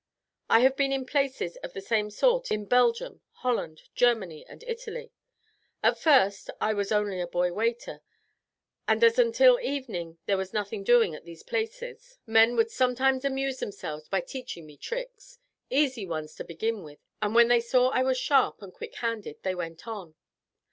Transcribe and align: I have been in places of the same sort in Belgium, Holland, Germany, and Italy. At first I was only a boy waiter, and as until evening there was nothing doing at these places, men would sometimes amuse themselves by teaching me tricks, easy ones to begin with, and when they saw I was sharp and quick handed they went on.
I 0.49 0.61
have 0.61 0.75
been 0.75 0.91
in 0.91 1.05
places 1.05 1.57
of 1.57 1.73
the 1.73 1.79
same 1.79 2.09
sort 2.09 2.49
in 2.49 2.65
Belgium, 2.65 3.21
Holland, 3.33 3.83
Germany, 3.93 4.43
and 4.47 4.63
Italy. 4.63 5.11
At 5.83 5.99
first 5.99 6.49
I 6.59 6.73
was 6.73 6.91
only 6.91 7.21
a 7.21 7.27
boy 7.27 7.53
waiter, 7.53 8.01
and 8.87 9.03
as 9.03 9.19
until 9.19 9.59
evening 9.59 10.17
there 10.25 10.37
was 10.37 10.53
nothing 10.53 10.83
doing 10.83 11.13
at 11.13 11.23
these 11.25 11.43
places, 11.43 12.17
men 12.25 12.55
would 12.55 12.71
sometimes 12.71 13.23
amuse 13.23 13.59
themselves 13.59 14.07
by 14.09 14.21
teaching 14.21 14.65
me 14.65 14.75
tricks, 14.75 15.37
easy 15.69 16.07
ones 16.07 16.33
to 16.37 16.43
begin 16.43 16.81
with, 16.81 16.97
and 17.21 17.35
when 17.35 17.47
they 17.47 17.61
saw 17.61 17.89
I 17.89 18.01
was 18.01 18.17
sharp 18.17 18.63
and 18.63 18.73
quick 18.73 18.95
handed 18.95 19.43
they 19.43 19.53
went 19.53 19.87
on. 19.87 20.15